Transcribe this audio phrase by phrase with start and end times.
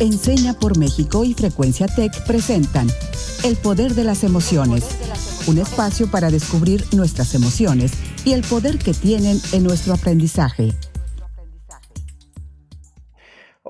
[0.00, 2.88] Enseña por México y Frecuencia Tech presentan
[3.44, 4.82] El Poder de las Emociones,
[5.46, 7.92] un espacio para descubrir nuestras emociones
[8.24, 10.72] y el poder que tienen en nuestro aprendizaje.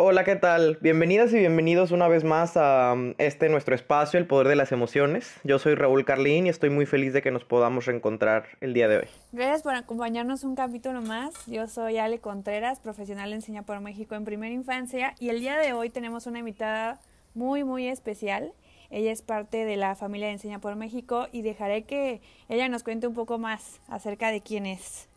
[0.02, 0.78] Hola, ¿qué tal?
[0.80, 4.72] Bienvenidas y bienvenidos una vez más a um, este nuestro espacio, El Poder de las
[4.72, 5.34] Emociones.
[5.44, 8.88] Yo soy Raúl Carlín y estoy muy feliz de que nos podamos reencontrar el día
[8.88, 9.04] de hoy.
[9.32, 11.34] Gracias por acompañarnos un capítulo más.
[11.46, 15.58] Yo soy Ale Contreras, profesional de Enseña por México en Primera Infancia y el día
[15.58, 16.98] de hoy tenemos una invitada
[17.34, 18.54] muy, muy especial.
[18.88, 22.84] Ella es parte de la familia de Enseña por México y dejaré que ella nos
[22.84, 25.09] cuente un poco más acerca de quién es.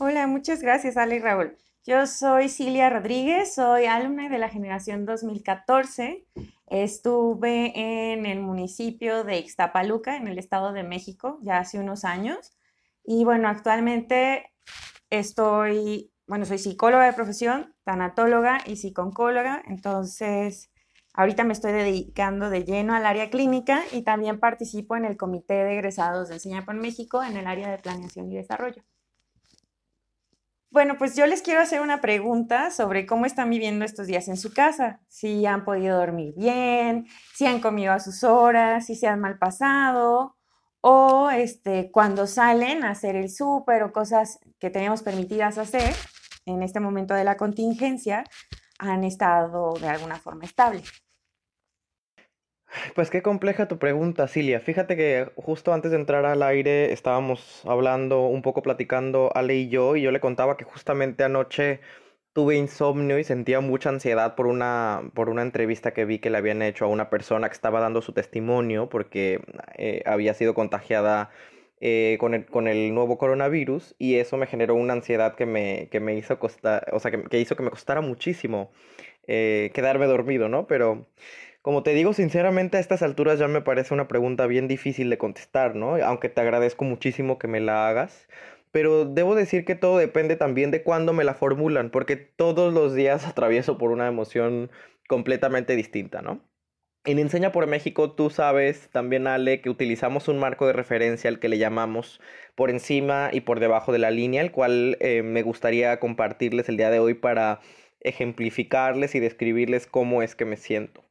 [0.00, 1.56] Hola, muchas gracias, Ale y Raúl.
[1.84, 6.24] Yo soy Cilia Rodríguez, soy alumna de la generación 2014.
[6.68, 12.52] Estuve en el municipio de Ixtapaluca, en el Estado de México, ya hace unos años.
[13.02, 14.52] Y bueno, actualmente
[15.10, 19.64] estoy, bueno, soy psicóloga de profesión, tanatóloga y psiconcóloga.
[19.66, 20.70] Entonces,
[21.12, 25.54] ahorita me estoy dedicando de lleno al área clínica y también participo en el Comité
[25.54, 28.84] de Egresados de Enseña por México en el área de planeación y desarrollo.
[30.70, 34.36] Bueno, pues yo les quiero hacer una pregunta sobre cómo están viviendo estos días en
[34.36, 39.06] su casa, si han podido dormir bien, si han comido a sus horas, si se
[39.06, 40.36] han mal pasado
[40.80, 45.94] o este, cuando salen a hacer el súper o cosas que tenemos permitidas hacer
[46.46, 48.24] en este momento de la contingencia,
[48.78, 50.82] han estado de alguna forma estable.
[52.94, 54.60] Pues qué compleja tu pregunta, Cilia.
[54.60, 59.68] Fíjate que justo antes de entrar al aire estábamos hablando, un poco platicando Ale y
[59.68, 61.80] yo, y yo le contaba que justamente anoche
[62.34, 66.38] tuve insomnio y sentía mucha ansiedad por una, por una entrevista que vi que le
[66.38, 69.40] habían hecho a una persona que estaba dando su testimonio porque
[69.76, 71.30] eh, había sido contagiada
[71.80, 75.88] eh, con, el, con el nuevo coronavirus y eso me generó una ansiedad que me,
[75.90, 78.70] que me hizo costar, o sea, que, hizo que me costara muchísimo
[79.26, 80.66] eh, quedarme dormido, ¿no?
[80.66, 81.06] Pero
[81.62, 85.18] como te digo, sinceramente a estas alturas ya me parece una pregunta bien difícil de
[85.18, 85.96] contestar, ¿no?
[85.96, 88.28] Aunque te agradezco muchísimo que me la hagas.
[88.70, 92.94] Pero debo decir que todo depende también de cuándo me la formulan, porque todos los
[92.94, 94.70] días atravieso por una emoción
[95.08, 96.42] completamente distinta, ¿no?
[97.04, 101.38] En Enseña por México tú sabes también, Ale, que utilizamos un marco de referencia al
[101.38, 102.20] que le llamamos
[102.54, 106.76] por encima y por debajo de la línea, el cual eh, me gustaría compartirles el
[106.76, 107.60] día de hoy para
[108.00, 111.07] ejemplificarles y describirles cómo es que me siento.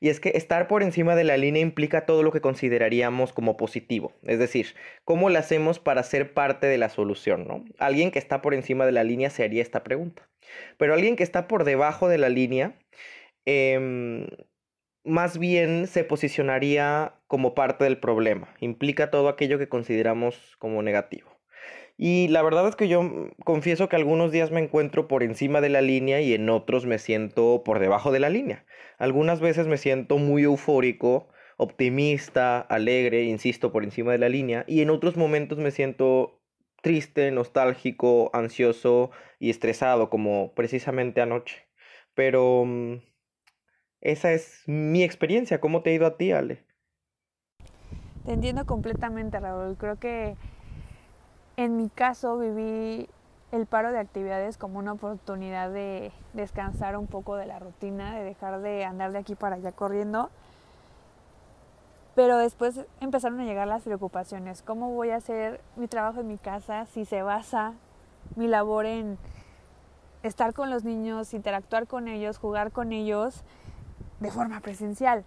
[0.00, 3.56] Y es que estar por encima de la línea implica todo lo que consideraríamos como
[3.56, 4.12] positivo.
[4.24, 7.46] Es decir, ¿cómo lo hacemos para ser parte de la solución?
[7.46, 7.64] ¿no?
[7.78, 10.28] Alguien que está por encima de la línea se haría esta pregunta.
[10.78, 12.78] Pero alguien que está por debajo de la línea,
[13.44, 14.26] em,
[15.04, 18.54] más bien se posicionaría como parte del problema.
[18.60, 21.35] Implica todo aquello que consideramos como negativo.
[21.98, 25.70] Y la verdad es que yo confieso que algunos días me encuentro por encima de
[25.70, 28.66] la línea y en otros me siento por debajo de la línea.
[28.98, 34.64] Algunas veces me siento muy eufórico, optimista, alegre, insisto, por encima de la línea.
[34.66, 36.42] Y en otros momentos me siento
[36.82, 41.66] triste, nostálgico, ansioso y estresado, como precisamente anoche.
[42.14, 42.96] Pero mm,
[44.02, 45.60] esa es mi experiencia.
[45.60, 46.64] ¿Cómo te ha ido a ti, Ale?
[48.26, 49.76] Te entiendo completamente, Raúl.
[49.78, 50.34] Creo que
[51.56, 53.08] en mi caso viví
[53.52, 58.24] el paro de actividades como una oportunidad de descansar un poco de la rutina, de
[58.24, 60.30] dejar de andar de aquí para allá corriendo.
[62.14, 64.62] Pero después empezaron a llegar las preocupaciones.
[64.62, 67.74] ¿Cómo voy a hacer mi trabajo en mi casa si se basa
[68.36, 69.18] mi labor en
[70.22, 73.42] estar con los niños, interactuar con ellos, jugar con ellos
[74.20, 75.24] de forma presencial?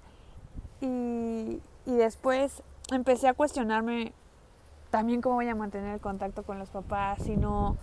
[0.81, 4.13] Y, después empecé a cuestionarme
[4.89, 7.77] también cómo voy a mantener el contacto con los papás si no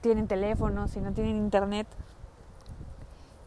[0.00, 1.86] tienen teléfono, si no tienen internet.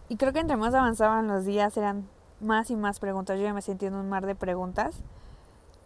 [0.10, 2.08] Y creo que entre más avanzaban los días eran
[2.42, 3.38] más y más preguntas.
[3.38, 5.04] Yo ya me sentí en un mar de preguntas,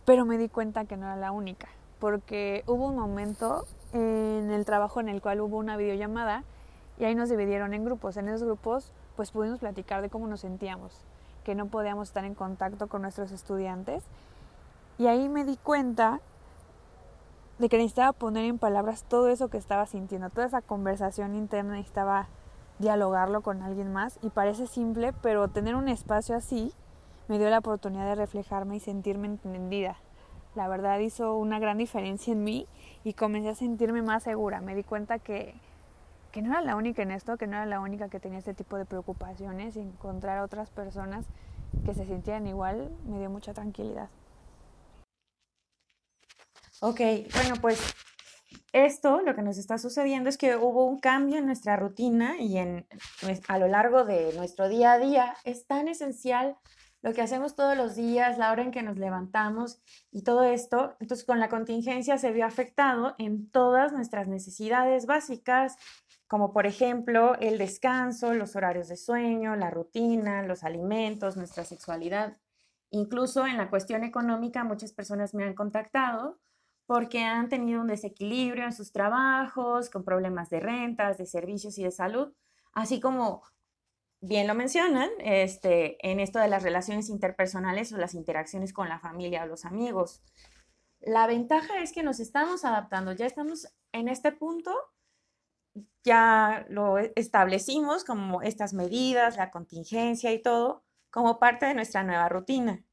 [0.06, 1.68] pero me di cuenta que no era la única,
[2.00, 6.44] porque hubo un momento en el trabajo en el cual hubo una videollamada
[6.98, 8.18] y ahí nos dividieron en grupos.
[8.18, 11.02] En esos grupos pues pudimos platicar de cómo nos sentíamos,
[11.44, 14.04] que no podíamos estar en contacto con nuestros estudiantes.
[14.98, 16.22] Y ahí me di cuenta
[17.64, 21.76] de que necesitaba poner en palabras todo eso que estaba sintiendo, toda esa conversación interna
[21.76, 22.28] necesitaba
[22.78, 26.74] dialogarlo con alguien más y parece simple, pero tener un espacio así
[27.30, 29.96] me dio la oportunidad de reflejarme y sentirme entendida.
[30.56, 32.68] La verdad hizo una gran diferencia en mí
[33.06, 34.60] y comencé a sentirme más segura.
[34.60, 35.56] Me di cuenta que,
[36.34, 38.54] que no era la única en esto, que no era la única que tenía este
[38.54, 41.26] tipo de preocupaciones y encontrar otras personas
[41.86, 44.10] que se sentían igual me dio mucha tranquilidad.
[46.86, 47.00] Ok,
[47.34, 47.80] bueno, pues
[48.74, 52.58] esto, lo que nos está sucediendo es que hubo un cambio en nuestra rutina y
[52.58, 52.86] en,
[53.48, 55.34] a lo largo de nuestro día a día.
[55.46, 56.58] Es tan esencial
[57.02, 59.82] lo que hacemos todos los días, la hora en que nos levantamos
[60.12, 60.98] y todo esto.
[61.00, 65.78] Entonces, con la contingencia se vio afectado en todas nuestras necesidades básicas,
[66.28, 72.36] como por ejemplo el descanso, los horarios de sueño, la rutina, los alimentos, nuestra sexualidad.
[72.90, 76.42] Incluso en la cuestión económica, muchas personas me han contactado
[76.86, 81.84] porque han tenido un desequilibrio en sus trabajos, con problemas de rentas, de servicios y
[81.84, 82.34] de salud,
[82.74, 83.44] así como
[84.20, 89.00] bien lo mencionan, este, en esto de las relaciones interpersonales o las interacciones con la
[89.00, 90.22] familia o los amigos.
[91.02, 94.74] La ventaja es que nos estamos adaptando, ya estamos en este punto,
[96.04, 102.30] ya lo establecimos como estas medidas, la contingencia y todo, como parte de nuestra nueva
[102.30, 102.84] rutina.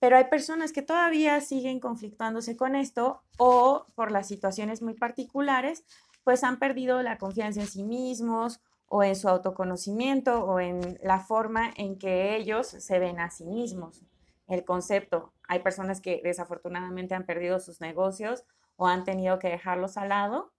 [0.00, 5.84] Pero hay personas que todavía siguen conflictuándose con esto o por las situaciones muy particulares,
[6.24, 11.20] pues han perdido la confianza en sí mismos o en su autoconocimiento o en la
[11.20, 14.02] forma en que ellos se ven a sí mismos.
[14.46, 18.44] El concepto, hay personas que desafortunadamente han perdido sus negocios
[18.76, 20.52] o han tenido que dejarlos al lado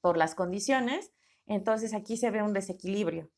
[0.00, 1.12] por las condiciones,
[1.46, 3.28] entonces aquí se ve un desequilibrio.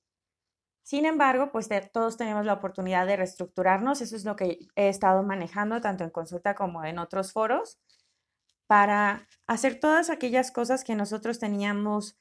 [0.82, 5.22] Sin embargo, pues todos tenemos la oportunidad de reestructurarnos, eso es lo que he estado
[5.22, 7.78] manejando tanto en consulta como en otros foros,
[8.66, 12.18] para hacer todas aquellas cosas que nosotros teníamos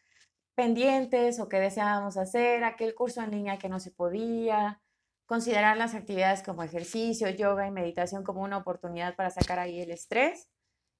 [0.55, 4.81] pendientes o que deseábamos hacer, aquel curso en línea que no se podía,
[5.25, 9.91] considerar las actividades como ejercicio, yoga y meditación como una oportunidad para sacar ahí el
[9.91, 10.49] estrés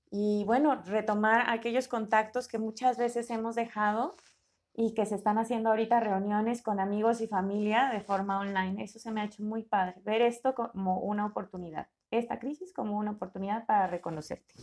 [0.10, 4.16] y bueno, retomar aquellos contactos que muchas veces hemos dejado
[4.73, 8.83] y que se están haciendo ahorita reuniones con amigos y familia de forma online.
[8.83, 12.97] Eso se me ha hecho muy padre, ver esto como una oportunidad, esta crisis como
[12.97, 14.53] una oportunidad para reconocerte.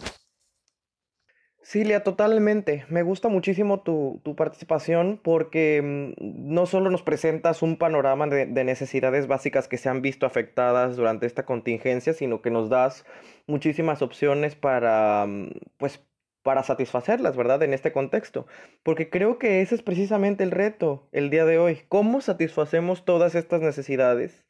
[1.62, 2.86] Cilia, totalmente.
[2.88, 9.26] Me gusta muchísimo tu, participación porque mm, no solo nos presentas un panorama de, necesidades
[9.26, 13.04] básicas que se han visto afectadas durante esta contingencia, sino que nos das
[13.46, 16.00] muchísimas opciones para, mm, pues,
[16.42, 17.62] para satisfacerlas, ¿verdad?
[17.62, 18.46] En este contexto.
[18.82, 21.82] Porque creo que ese es precisamente el reto el día de hoy.
[21.88, 24.44] ¿Cómo satisfacemos todas estas necesidades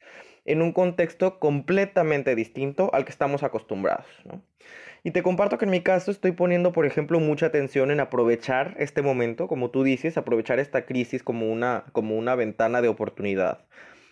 [0.45, 4.41] en un contexto completamente distinto al que estamos acostumbrados, ¿no?
[5.03, 8.75] Y te comparto que en mi caso estoy poniendo, por ejemplo, mucha atención en aprovechar
[8.79, 13.65] este momento, como tú dices, aprovechar esta crisis como una, como una ventana de oportunidad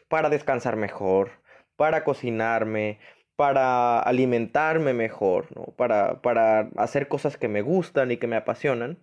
[0.08, 1.32] para descansar mejor,
[1.76, 3.00] para cocinarme,
[3.38, 5.74] para alimentarme mejor, ¿no?
[5.78, 8.98] para, para hacer cosas que me gustan y que me apasionan.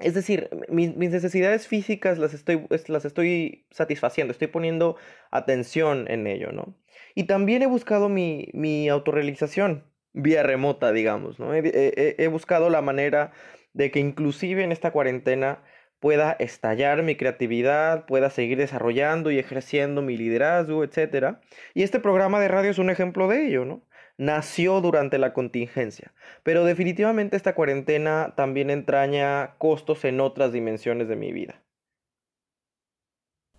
[0.00, 4.96] Es decir, mis, necesidades físicas las estoy, las estoy satisfaciendo, estoy poniendo
[5.30, 6.74] atención en ello, ¿no?
[7.14, 11.54] Y también he buscado mi, mi autorrealización, vía remota, digamos, ¿no?
[11.54, 13.32] He, buscado la manera
[13.72, 15.62] de que inclusive en esta cuarentena
[16.00, 21.36] pueda estallar mi creatividad, pueda seguir desarrollando y ejerciendo mi liderazgo, etc.
[21.74, 23.82] Y este programa de radio es un ejemplo de ello, ¿no?
[24.16, 26.12] Nació durante la contingencia,
[26.42, 31.62] pero definitivamente esta cuarentena también entraña costos en otras dimensiones de mi vida.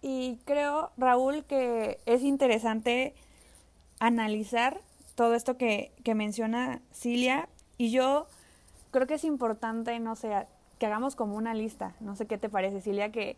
[0.01, 3.13] Y creo, Raúl, que es interesante
[3.99, 4.79] analizar
[5.15, 8.27] todo esto que, que menciona Cilia y yo
[8.91, 10.47] creo que es importante, no sé,
[10.81, 13.37] que hagamos como una lista, no sé qué te parece, Cilia, que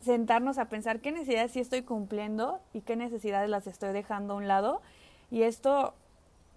[0.00, 4.36] sentarnos a pensar qué necesidades sí estoy cumpliendo y qué necesidades las estoy dejando a
[4.36, 4.80] un lado.
[5.28, 5.92] Y esto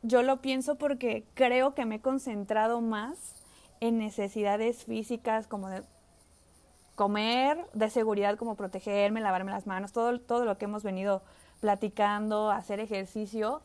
[0.03, 3.33] yo lo pienso porque creo que me he concentrado más
[3.79, 5.81] en necesidades físicas como de
[6.93, 11.23] comer, de seguridad como protegerme, lavarme las manos, todo, todo lo que hemos venido
[11.61, 13.63] platicando, hacer ejercicio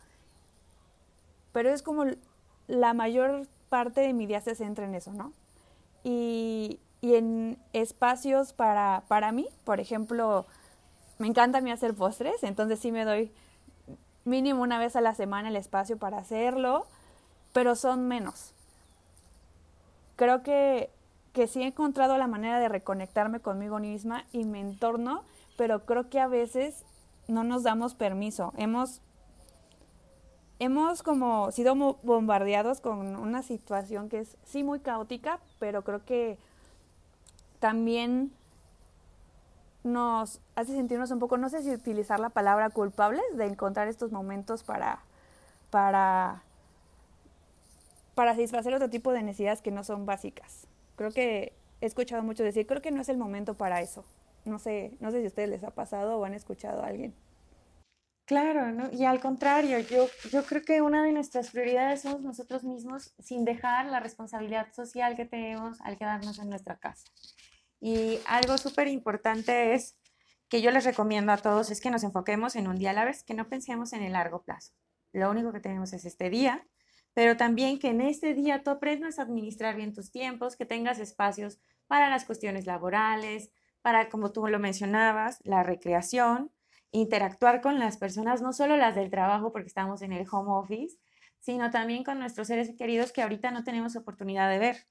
[1.52, 2.04] pero es como
[2.66, 5.32] la mayor parte de mi día se centra en eso, ¿no?
[6.04, 10.46] Y, y en espacios para, para mí, por ejemplo,
[11.18, 13.32] me encanta a mí hacer postres, entonces sí me doy
[14.24, 16.86] mínimo una vez a la semana el espacio para hacerlo,
[17.52, 18.52] pero son menos.
[20.16, 20.90] Creo que,
[21.32, 25.24] que sí he encontrado la manera de reconectarme conmigo misma y mi entorno,
[25.56, 26.84] pero creo que a veces
[27.28, 28.52] no nos damos permiso.
[28.56, 29.00] Hemos
[30.60, 36.38] hemos como sido bombardeados con una situación que es sí muy caótica, pero creo que
[37.58, 38.30] también
[39.82, 44.12] nos hace sentirnos un poco, no sé si utilizar la palabra culpables de encontrar estos
[44.12, 45.00] momentos para,
[45.70, 46.42] para,
[48.14, 50.66] para satisfacer otro tipo de necesidades que no son básicas.
[50.96, 54.04] Creo que he escuchado mucho decir, creo que no es el momento para eso.
[54.44, 57.14] No sé, no sé si a ustedes les ha pasado o han escuchado a alguien.
[58.30, 63.12] Claro, y al contrario, yo, yo creo que una de nuestras prioridades somos nosotros mismos
[63.18, 67.10] sin dejar la responsabilidad social que tenemos al quedarnos en nuestra casa.
[67.80, 69.98] Y algo súper importante es
[70.48, 73.04] que yo les recomiendo a todos es que nos enfoquemos en un día a la
[73.04, 74.74] vez, que no pensemos en el largo plazo.
[75.12, 76.64] Lo único que tenemos es este día,
[77.14, 81.00] pero también que en este día tú aprendas a administrar bien tus tiempos, que tengas
[81.00, 81.58] espacios
[81.88, 83.50] para las cuestiones laborales,
[83.82, 86.52] para, como tú lo mencionabas, la recreación,
[86.92, 90.98] interactuar con las personas, no solo las del trabajo porque estamos en el home office,
[91.38, 94.86] sino también con nuestros seres queridos que ahorita no tenemos oportunidad de ver.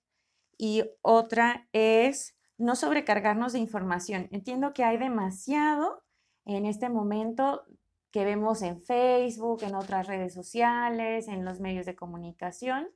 [0.57, 4.27] Y otra es no sobrecargarnos de información.
[4.31, 6.03] Entiendo que hay demasiado
[6.45, 7.65] en este momento
[8.11, 12.89] que vemos en Facebook, en otras redes sociales, en los medios de comunicación,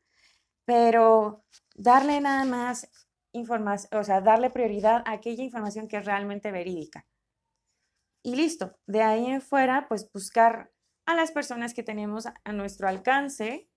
[0.66, 1.44] pero
[1.76, 2.90] darle nada más
[3.32, 7.06] información, o sea, darle prioridad a aquella información que es realmente verídica
[8.24, 8.76] y listo.
[8.88, 10.72] De ahí en fuera, pues buscar
[11.06, 13.68] a las personas que tenemos a nuestro alcance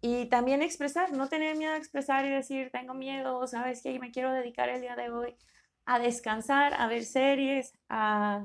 [0.00, 4.12] y también expresar, no tener miedo a expresar y decir, tengo miedo, sabes que me
[4.12, 5.36] quiero dedicar el día de hoy
[5.86, 8.44] a descansar, a ver series, a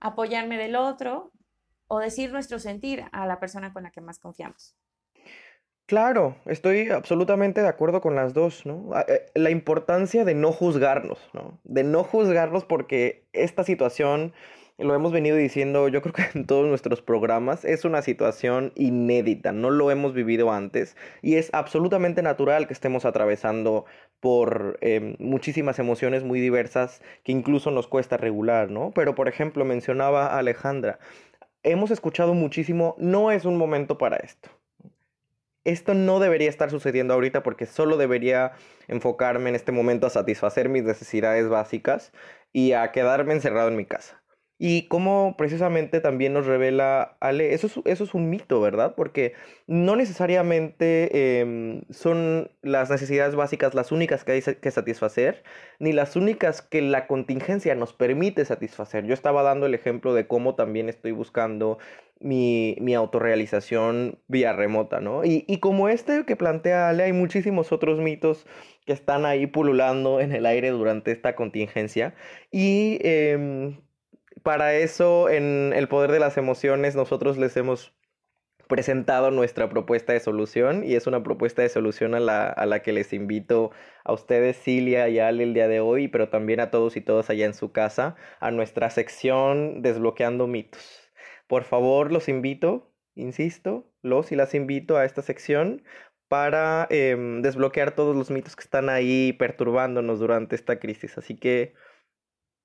[0.00, 1.32] apoyarme del otro
[1.88, 4.74] o decir nuestro sentir a la persona con la que más confiamos.
[5.86, 8.90] Claro, estoy absolutamente de acuerdo con las dos, ¿no?
[9.08, 11.58] Eh, la importancia de no juzgarnos, ¿no?
[11.64, 14.34] De no juzgarnos porque esta situación
[14.78, 19.52] lo hemos venido diciendo, yo creo que en todos nuestros programas, es una situación inédita,
[19.52, 23.86] no lo hemos vivido antes y es absolutamente natural que estemos atravesando
[24.20, 28.92] por em, muchísimas emociones muy diversas que incluso nos cuesta regular, ¿no?
[28.94, 31.00] Pero por ejemplo, mencionaba Alejandra,
[31.64, 34.50] hemos escuchado muchísimo, no es un momento para esto.
[35.64, 38.52] Esto no debería estar sucediendo ahorita porque solo debería
[38.86, 42.12] enfocarme en este momento a satisfacer mis necesidades básicas
[42.52, 44.22] y a quedarme encerrado en mi casa.
[44.58, 48.94] Y cómo precisamente también nos revela Ale, eso es, eso es un mito, ¿verdad?
[48.96, 49.34] Porque
[49.68, 55.44] no necesariamente em, son las necesidades básicas las únicas que hay que satisfacer,
[55.78, 59.06] ni las únicas que la contingencia nos permite satisfacer.
[59.06, 61.78] Yo estaba dando el ejemplo de cómo también estoy buscando
[62.20, 65.24] mi, mi autorrealización vía remota, ¿no?
[65.24, 68.46] Y, y como este que plantea Ale, hay muchísimos otros mitos
[68.86, 72.14] que están ahí pululando en el aire durante esta contingencia.
[72.50, 73.76] Y em,
[74.42, 77.94] para eso, en el poder de las emociones, nosotros les hemos
[78.68, 83.12] presentado nuestra propuesta de solución y es una propuesta de solución a la, que les
[83.12, 83.70] invito
[84.04, 87.30] a ustedes, Cilia y Ale, el día de hoy, pero también a todos y todas
[87.30, 91.10] allá en su casa, a nuestra sección Desbloqueando mitos.
[91.46, 95.82] Por favor, los invito, insisto, los y las invito a esta sección
[96.28, 101.16] para em, desbloquear todos los mitos que están ahí perturbándonos durante esta crisis.
[101.16, 101.74] Así que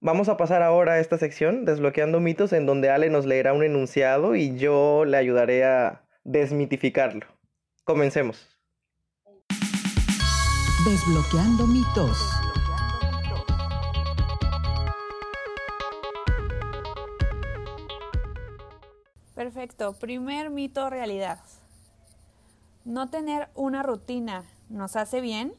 [0.05, 3.63] Vamos a pasar ahora a esta sección, desbloqueando mitos, en donde Ale nos leerá un
[3.63, 7.25] enunciado y yo le ayudaré a desmitificarlo.
[7.86, 8.45] Comencemos.
[10.86, 12.17] Desbloqueando mitos.
[19.33, 19.93] Perfecto.
[19.93, 21.39] Primer mito realidad.
[22.83, 25.53] No tener una rutina nos hace bien.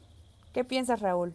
[0.53, 1.33] ¿Qué piensas, Raúl?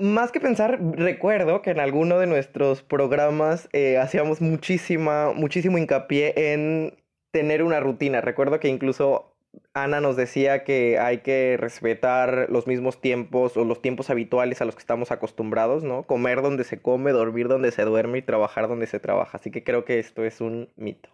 [0.00, 6.52] Más que pensar, recuerdo que en alguno de nuestros programas eh, hacíamos muchísima, muchísimo hincapié
[6.52, 6.96] en
[7.30, 8.20] tener una rutina.
[8.20, 9.36] Recuerdo que incluso
[9.74, 14.64] Ana nos decía que hay que respetar los mismos tiempos o los tiempos habituales a
[14.64, 16.02] los que estamos acostumbrados, ¿no?
[16.04, 19.38] Comer donde se come, dormir donde se duerme y trabajar donde se trabaja.
[19.38, 21.10] Así que creo que esto es un mito.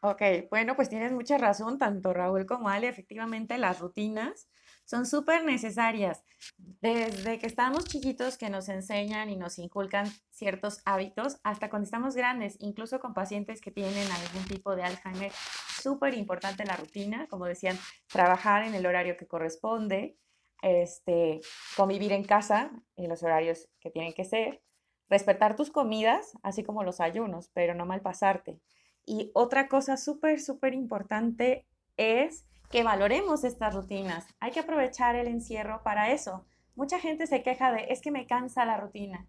[0.00, 4.48] Ok, bueno, pues tienes mucha razón, tanto Raúl como Ale, efectivamente las rutinas
[4.84, 6.24] son súper necesarias.
[6.56, 12.16] Desde que estamos chiquitos que nos enseñan y nos inculcan ciertos hábitos, hasta cuando estamos
[12.16, 15.32] grandes, incluso con pacientes que tienen algún tipo de Alzheimer,
[15.80, 20.16] súper importante la rutina, como decían, trabajar en el horario que corresponde,
[20.62, 21.40] este,
[21.76, 24.62] convivir en casa en los horarios que tienen que ser,
[25.08, 28.60] respetar tus comidas, así como los ayunos, pero no malpasarte.
[29.04, 34.26] Y otra cosa súper, súper importante es que valoremos estas rutinas.
[34.40, 36.46] Hay que aprovechar el encierro para eso.
[36.74, 39.28] Mucha gente se queja de, es que me cansa la rutina.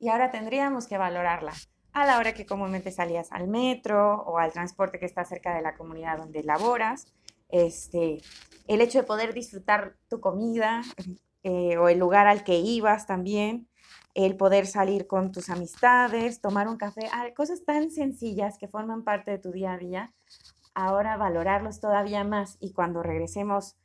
[0.00, 1.52] Y ahora tendríamos que valorarla.
[1.92, 5.62] A la hora que comúnmente salías al metro o al transporte que está cerca de
[5.62, 7.06] la comunidad donde laboras,
[7.48, 8.22] este,
[8.66, 10.82] el hecho de poder disfrutar tu comida
[11.44, 13.68] eh, o el lugar al que ibas también,
[14.14, 19.30] el poder salir con tus amistades, tomar un café, cosas tan sencillas que forman parte
[19.30, 20.12] de tu día a día,
[20.86, 23.76] ahora valorarlos todavía más y cuando regresemos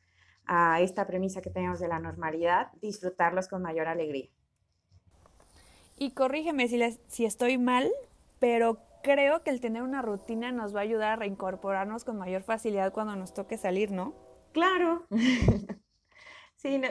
[0.45, 4.29] a esta premisa que tenemos de la normalidad, disfrutarlos con mayor alegría.
[5.97, 7.91] Y corrígeme si, si estoy mal,
[8.39, 12.43] pero creo que el tener una rutina nos va a ayudar a reincorporarnos con mayor
[12.43, 14.13] facilidad cuando nos toque salir, ¿no?
[14.51, 15.05] Claro.
[16.55, 16.81] sí,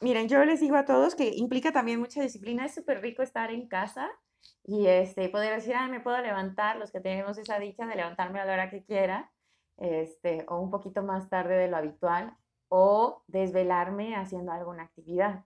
[0.00, 2.64] miren, yo les digo a todos que implica también mucha disciplina.
[2.64, 4.10] Es súper rico estar en casa
[4.64, 8.40] y este, poder decir, ah, me puedo levantar, los que tenemos esa dicha de levantarme
[8.40, 9.32] a la hora que quiera,
[9.78, 12.36] este, o un poquito más tarde de lo habitual,
[12.68, 15.44] o desvelarme haciendo alguna actividad.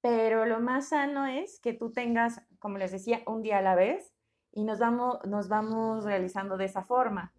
[0.00, 3.74] Pero lo más sano es que tú tengas, como les decía, un día a la
[3.74, 4.14] vez
[4.52, 7.34] y nos vamos, nos vamos realizando de esa forma.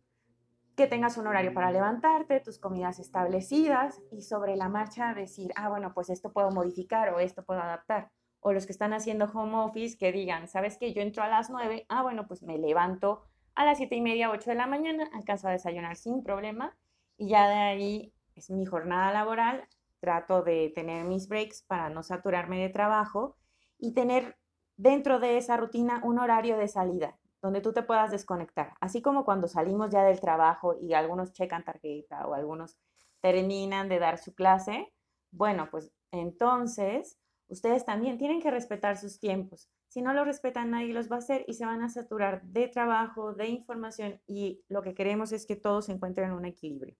[0.75, 5.69] Que tengas un horario para levantarte, tus comidas establecidas y sobre la marcha decir, ah,
[5.69, 8.11] bueno, pues esto puedo modificar o esto puedo adaptar.
[8.47, 10.93] O los que están haciendo home office que digan, ¿sabes qué?
[10.93, 13.23] Yo entro a las 9, ah, bueno, pues me levanto
[13.55, 16.73] a las siete y media, 8 de la mañana, alcanzo a desayunar sin problema
[17.17, 19.67] y ya de ahí es mi jornada laboral,
[19.99, 23.35] trato de tener mis breaks para no saturarme de trabajo
[23.77, 24.37] y tener
[24.77, 28.75] dentro de esa rutina un horario de salida donde tú te puedas desconectar.
[28.79, 32.77] Así como cuando salimos ya del trabajo y algunos checan tarjeta o algunos
[33.19, 34.93] terminan de dar su clase,
[35.31, 37.17] bueno, pues entonces
[37.49, 39.69] ustedes también tienen que respetar sus tiempos.
[39.87, 42.67] Si no lo respetan, nadie los va a hacer y se van a saturar de
[42.67, 46.95] trabajo, de información y lo que queremos es que todos se encuentren en un equilibrio.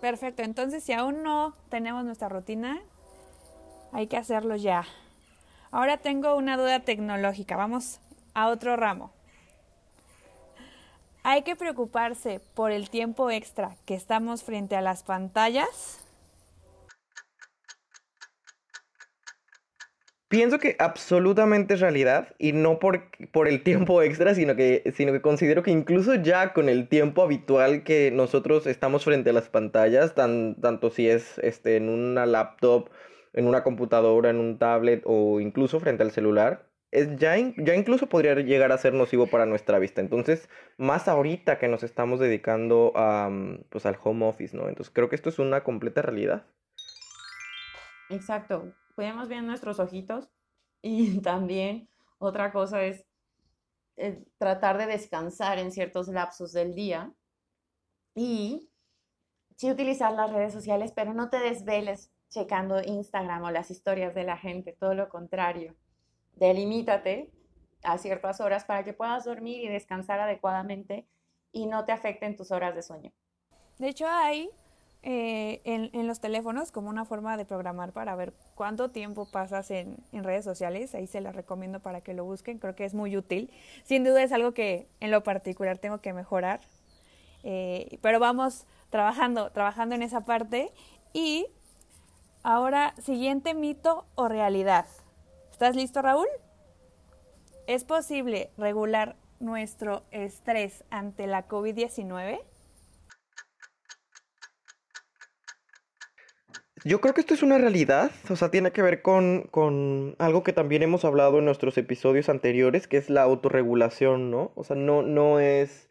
[0.00, 2.80] Perfecto, entonces si aún no tenemos nuestra rutina,
[3.92, 4.84] hay que hacerlo ya.
[5.70, 8.00] Ahora tengo una duda tecnológica, vamos
[8.34, 9.12] a otro ramo.
[11.22, 16.00] ¿Hay que preocuparse por el tiempo extra que estamos frente a las pantallas?
[20.30, 25.10] Pienso que absolutamente es realidad y no por, por el tiempo extra, sino que, sino
[25.10, 29.48] que considero que incluso ya con el tiempo habitual que nosotros estamos frente a las
[29.48, 32.90] pantallas, tan, tanto si es este, en una laptop,
[33.32, 38.08] en una computadora, en un tablet o incluso frente al celular, es ya, ya incluso
[38.08, 40.00] podría llegar a ser nocivo para nuestra vista.
[40.00, 43.28] Entonces, más ahorita que nos estamos dedicando a,
[43.68, 44.68] pues, al home office, ¿no?
[44.68, 46.44] Entonces, creo que esto es una completa realidad.
[48.10, 50.28] Exacto cuidemos bien nuestros ojitos
[50.82, 53.06] y también otra cosa es
[53.96, 57.12] eh, tratar de descansar en ciertos lapsos del día
[58.14, 58.70] y
[59.56, 64.24] sí utilizar las redes sociales, pero no te desveles checando Instagram o las historias de
[64.24, 65.76] la gente, todo lo contrario.
[66.36, 67.30] Delimítate
[67.82, 71.06] a ciertas horas para que puedas dormir y descansar adecuadamente
[71.52, 73.12] y no te afecten tus horas de sueño.
[73.78, 74.50] De hecho, hay
[75.02, 79.96] eh, en, los teléfonos como una forma de programar para ver cuánto tiempo pasas en,
[80.12, 80.94] redes sociales.
[80.94, 82.58] Ahí se las recomiendo para que lo busquen.
[82.58, 83.50] Creo que es muy útil.
[83.84, 86.60] Sin duda es algo que en lo particular tengo que mejorar.
[87.42, 90.70] Eh, pero vamos trabajando, trabajando en esa parte.
[91.14, 91.46] Y
[92.42, 94.86] ahora, siguiente mito o realidad.
[95.50, 96.28] ¿Estás listo, Raúl?
[97.66, 102.40] ¿Es posible regular nuestro estrés ante la COVID-19?
[106.84, 110.42] Yo creo que esto es una realidad, o sea, tiene que ver con, con, algo
[110.42, 114.52] que también hemos hablado en nuestros episodios anteriores, que es la autorregulación, ¿no?
[114.54, 115.90] O sea, no, no es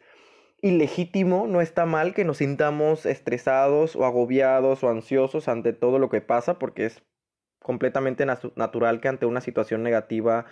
[0.62, 6.10] ilegítimo, no está mal que nos sintamos estresados o agobiados o ansiosos ante todo lo
[6.10, 7.04] que pasa, porque es
[7.62, 10.46] completamente natural que ante una situación negativa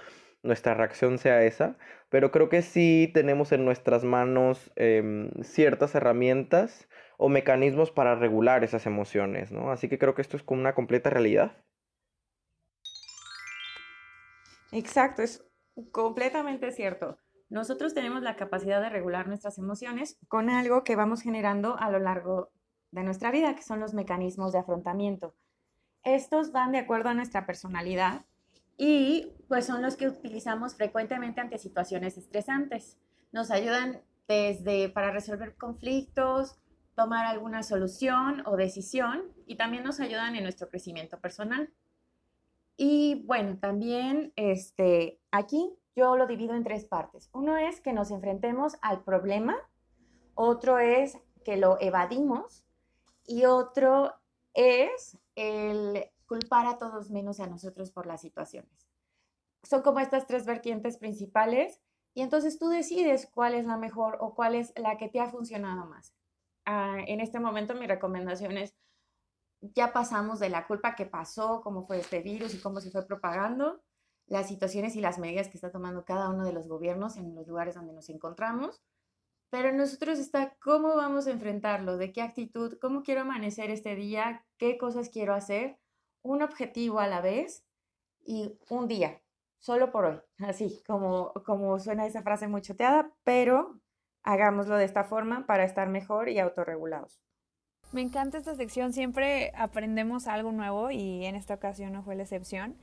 [0.44, 1.78] nuestra reacción sea esa,
[2.10, 8.64] pero creo que sí tenemos en nuestras manos em, ciertas herramientas o mecanismos para regular
[8.64, 9.72] esas emociones, ¿no?
[9.72, 11.52] Así que creo que esto es como una completa realidad.
[14.72, 15.44] Exacto, es
[15.92, 17.18] completamente cierto.
[17.50, 22.00] Nosotros tenemos la capacidad de regular nuestras emociones con algo que vamos generando a lo
[22.00, 22.52] largo
[22.92, 25.34] de nuestra vida, que son los mecanismos de afrontamiento.
[26.04, 28.26] Estos van de acuerdo a nuestra personalidad
[28.78, 32.98] y pues son los que utilizamos frecuentemente ante situaciones estresantes.
[33.32, 36.60] Nos ayudan desde para resolver conflictos,
[36.98, 41.72] tomar alguna solución o decisión y también nos ayudan en nuestro crecimiento personal.
[42.76, 47.30] Y bueno, también este, aquí yo lo divido en tres partes.
[47.34, 49.56] Uno es que nos enfrentemos al problema,
[50.34, 52.66] otro es que lo evadimos
[53.28, 54.16] y otro
[54.56, 58.90] es el culpar a todos menos a nosotros por las situaciones.
[59.62, 61.80] Son como estas tres vertientes principales
[62.16, 65.28] y entonces tú decides cuál es la mejor o cuál es la que te ha
[65.28, 66.17] funcionado más.
[66.70, 68.76] Ah, en este momento mi recomendación es,
[69.62, 73.08] ya pasamos de la culpa que pasó, cómo fue este virus y cómo se fue
[73.08, 73.82] propagando,
[74.28, 77.48] las situaciones y las medidas que está tomando cada uno de los gobiernos en los
[77.48, 78.82] lugares donde nos encontramos,
[79.50, 84.46] pero nosotros está cómo vamos a enfrentarlo, de qué actitud, cómo quiero amanecer este día,
[84.58, 85.80] qué cosas quiero hacer,
[86.22, 87.64] un objetivo a la vez
[88.26, 89.22] y un día.
[89.60, 93.80] solo por hoy, así como, como suena esa frase muy choteada, pero
[94.28, 97.22] hagámoslo de esta forma para estar mejor y autorregulados.
[97.94, 102.24] Me encanta esta sección, siempre aprendemos algo nuevo y en esta ocasión no fue la
[102.24, 102.76] excepción.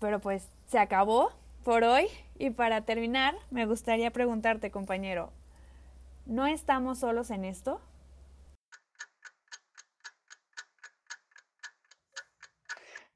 [0.00, 1.32] Pero pues se acabó
[1.64, 5.32] por hoy y para terminar me gustaría preguntarte, compañero,
[6.26, 7.80] ¿no estamos solos en esto?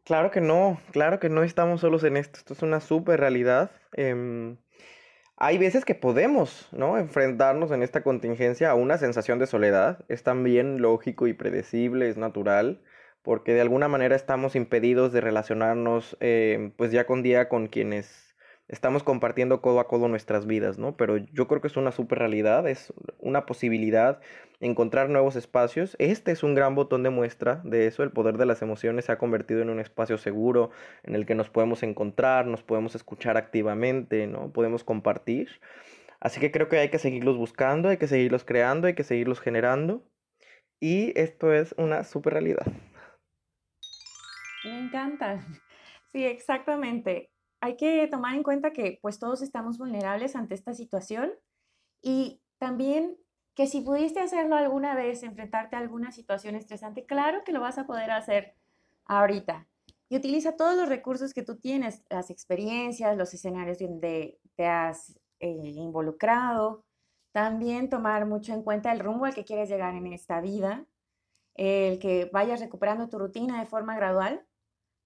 [0.02, 3.70] Claro que no, claro que no estamos solos en esto, esto es una super realidad.
[3.92, 4.56] Em,
[5.40, 6.98] hay veces que podemos, ¿no?
[6.98, 12.16] Enfrentarnos en esta contingencia a una sensación de soledad, es también lógico y predecible, es
[12.16, 12.80] natural,
[13.22, 18.27] porque de alguna manera estamos impedidos de relacionarnos em, pues ya con día con quienes
[18.68, 20.96] estamos compartiendo codo a codo nuestras vidas, ¿no?
[20.96, 24.20] Pero yo creo que es una super realidad, es una posibilidad
[24.60, 25.96] encontrar nuevos espacios.
[25.98, 29.12] Este es un gran botón de muestra de eso, el poder de las emociones se
[29.12, 30.70] ha convertido en un espacio seguro
[31.02, 34.52] en el que nos podemos encontrar, nos podemos escuchar activamente, ¿no?
[34.52, 35.48] Podemos compartir.
[36.20, 39.40] Así que creo que hay que seguirlos buscando, hay que seguirlos creando, hay que seguirlos
[39.40, 40.04] generando.
[40.80, 42.66] Y esto es una super realidad.
[44.64, 45.44] Me encanta.
[46.12, 51.32] Sí, exactamente hay que tomar en cuenta que pues todos estamos vulnerables ante esta situación
[52.02, 53.16] y también
[53.54, 57.76] que si pudiste hacerlo alguna vez, enfrentarte a alguna situación estresante, claro que lo vas
[57.76, 58.54] a poder hacer
[59.04, 59.66] ahorita.
[60.08, 65.18] Y utiliza todos los recursos que tú tienes, las experiencias, los escenarios donde te has
[65.40, 66.84] eh, involucrado.
[67.32, 70.86] También tomar mucho en cuenta el rumbo al que quieres llegar en esta vida,
[71.54, 74.46] el que vayas recuperando tu rutina de forma gradual.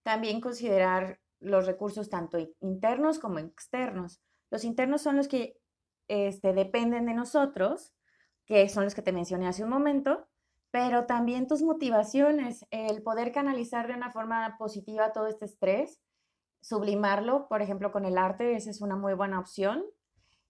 [0.03, 4.21] También considerar los recursos tanto internos como externos.
[4.51, 5.59] Los internos son los que
[6.09, 7.95] este, dependen de nosotros,
[8.47, 10.29] que son los que te mencioné hace un momento,
[10.71, 16.01] pero también tus motivaciones, el poder canalizar de una forma positiva todo este estrés,
[16.61, 19.85] sublimarlo, por ejemplo, con el arte, esa es una muy buena opción.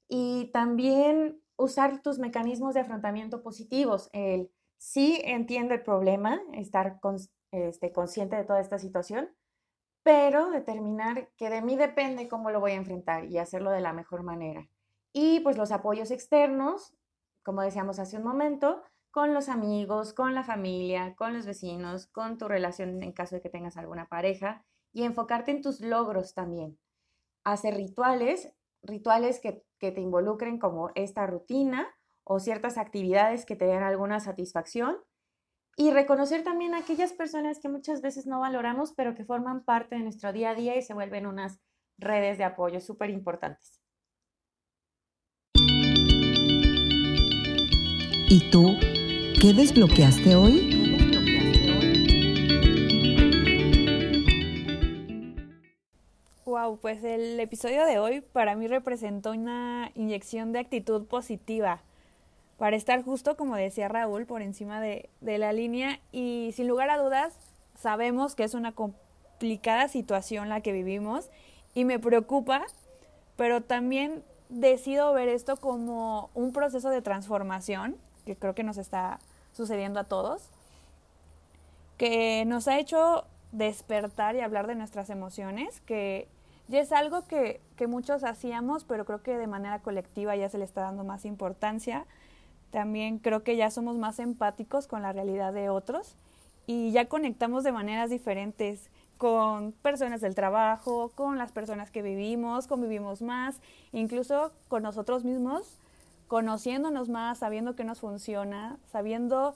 [0.08, 7.00] Y también usar tus mecanismos de afrontamiento positivos, el sí entiendo el problema, estar
[7.52, 9.30] este, consciente de toda esta situación,
[10.02, 13.92] pero determinar que de mí depende cómo lo voy a enfrentar y hacerlo de la
[13.92, 14.68] mejor manera.
[15.12, 16.94] Y pues los apoyos externos,
[17.42, 22.38] como decíamos hace un momento, con los amigos, con la familia, con los vecinos, con
[22.38, 26.78] tu relación en caso de que tengas alguna pareja y enfocarte en tus logros también.
[27.44, 31.88] Hacer rituales, rituales que, que te involucren como esta rutina
[32.24, 34.96] o ciertas actividades que te den alguna satisfacción
[35.76, 39.96] y reconocer también a aquellas personas que muchas veces no valoramos, pero que forman parte
[39.96, 41.60] de nuestro día a día y se vuelven unas
[41.98, 43.80] redes de apoyo súper importantes.
[48.28, 48.76] ¿Y tú
[49.40, 50.78] qué desbloqueaste hoy?
[56.44, 61.82] Wow, pues el episodio de hoy para mí representó una inyección de actitud positiva
[62.62, 65.98] para estar justo, como decía Raúl, por encima de, la línea.
[66.12, 67.34] Y sin lugar a dudas
[67.76, 71.28] sabemos que es una complicada situación la que vivimos
[71.74, 72.64] y me preocupa,
[73.34, 79.18] pero también decido ver esto como un proceso de transformación que creo que nos está
[79.52, 80.48] sucediendo a todos,
[81.98, 86.28] que nos ha hecho despertar y hablar de nuestras emociones, que
[86.68, 90.64] ya es algo que, muchos hacíamos, pero creo que de manera colectiva ya se le
[90.64, 92.06] está dando más importancia
[92.72, 96.16] también creo que ya somos más empáticos con la realidad de otros
[96.66, 102.66] y ya conectamos de maneras diferentes con personas del trabajo, con las personas que vivimos,
[102.66, 103.60] convivimos más,
[103.92, 105.76] incluso con nosotros mismos,
[106.28, 109.54] conociéndonos más, sabiendo que nos funciona, sabiendo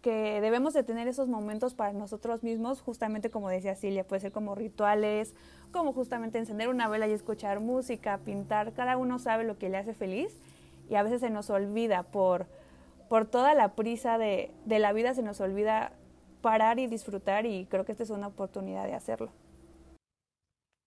[0.00, 4.32] que debemos de tener esos momentos para nosotros mismos, justamente como decía Silvia, puede ser
[4.32, 5.34] como rituales,
[5.72, 9.76] como justamente encender una vela y escuchar música, pintar, cada uno sabe lo que le
[9.76, 10.32] hace feliz
[10.88, 12.46] y a veces se nos olvida por,
[13.08, 15.92] por toda la prisa de, de la vida, se nos olvida
[16.40, 19.32] parar y disfrutar y creo que esta es una oportunidad de hacerlo.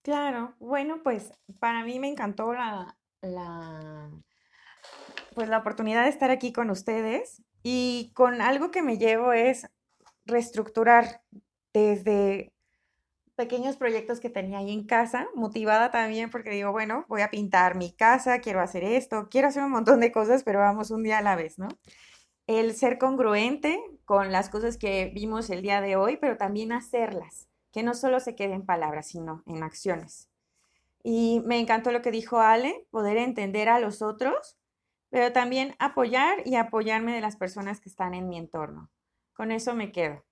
[0.04, 4.10] Claro, bueno, pues para mí me encantó la, la,
[5.36, 9.68] pues la oportunidad de estar aquí con ustedes y con algo que me llevo es
[10.26, 11.22] reestructurar
[11.74, 12.54] desde
[13.38, 17.76] pequeños proyectos que tenía ahí en casa, motivada también porque digo, bueno, voy a pintar
[17.76, 21.20] mi casa, quiero hacer esto, quiero hacer un montón de cosas, pero vamos un día
[21.20, 21.70] a la vez, ¿no?
[22.48, 27.48] El ser congruente con las cosas que vimos el día de hoy, pero también hacerlas,
[27.72, 30.30] que no solo se queden en palabras, sino en acciones.
[31.04, 34.58] Y me encantó lo que dijo Ale, poder entender a los otros,
[35.10, 38.90] pero también apoyar y apoyarme de las personas que están en mi entorno.
[39.34, 40.26] Con eso me quedo.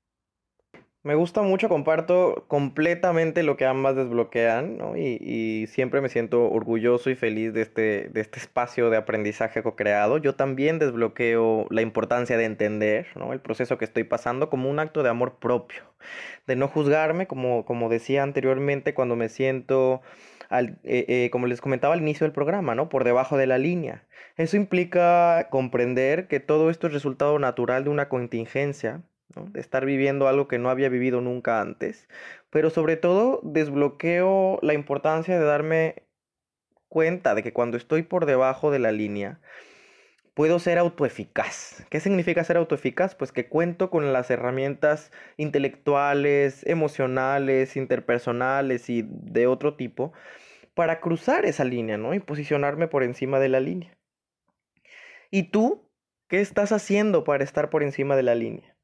[1.05, 4.97] Me gusta mucho, comparto completamente lo que ambas desbloquean, ¿no?
[4.97, 9.61] Y, y, siempre me siento orgulloso y feliz de este, de este espacio de aprendizaje
[9.61, 10.17] co-creado.
[10.17, 13.33] Yo también desbloqueo la importancia de entender, ¿no?
[13.33, 15.83] El proceso que estoy pasando como un acto de amor propio,
[16.47, 20.01] de no juzgarme, como, como decía anteriormente, cuando me siento,
[20.49, 22.89] al, eh, eh, como les comentaba al inicio del programa, ¿no?
[22.89, 24.05] Por debajo de la línea.
[24.37, 29.03] Eso implica comprender que todo esto es resultado natural de una contingencia
[29.35, 32.07] de estar viviendo algo que no había vivido nunca antes,
[32.49, 36.03] pero sobre todo desbloqueo la importancia de darme
[36.89, 39.39] cuenta de que cuando estoy por debajo de la línea,
[40.35, 41.85] puedo ser autoeficaz.
[41.89, 43.15] ¿Qué significa ser autoeficaz?
[43.15, 50.13] Pues que cuento con las herramientas intelectuales, emocionales, interpersonales y de otro tipo
[50.75, 52.13] para cruzar esa línea, ¿no?
[52.13, 53.97] Y posicionarme por encima de la línea.
[55.31, 55.89] ¿Y tú
[56.27, 58.74] qué estás haciendo para estar por encima de la línea?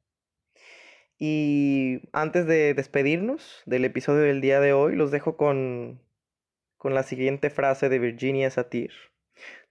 [1.23, 6.01] Y antes de despedirnos del episodio del día de hoy, los dejo con,
[6.77, 8.89] con la siguiente frase de Virginia Satir.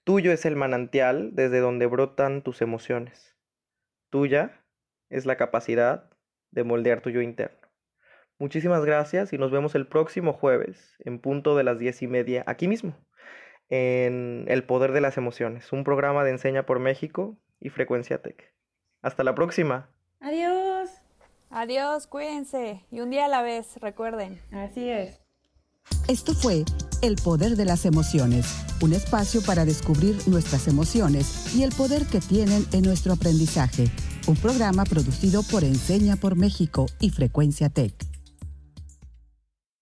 [0.05, 3.37] Tuyo es el manantial desde donde brotan tus emociones.
[4.11, 4.65] Tuya
[5.09, 6.09] es la capacidad
[6.53, 7.69] de moldear tu yo interno.
[8.39, 12.45] Muchísimas gracias y nos vemos el próximo jueves en punto de las diez y media
[12.47, 12.97] aquí mismo
[13.71, 18.55] en El Poder de las Emociones, un programa de Enseña por México y Frecuencia Tech.
[19.03, 19.91] Hasta la próxima.
[21.51, 22.07] Adiós.
[22.07, 24.41] Cuídense y un día a la vez, recuerden.
[24.53, 25.19] Así es.
[26.09, 26.65] Esto fue
[27.03, 28.47] El Poder de las Emociones,
[28.81, 33.91] un espacio para descubrir nuestras emociones y el poder que tienen en nuestro aprendizaje.
[34.27, 38.10] Un programa producido por Enseña por México y Frecuencia Tech.